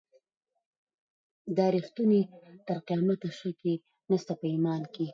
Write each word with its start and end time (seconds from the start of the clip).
دا 1.57 1.65
ریښتونی 1.75 2.21
تر 2.67 2.77
قیامته 2.87 3.29
شک 3.39 3.57
یې 3.67 3.75
نسته 4.09 4.33
په 4.39 4.45
ایمان 4.53 4.81
کي 4.93 5.05